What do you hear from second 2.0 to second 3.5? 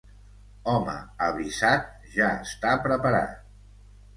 ja està preparat.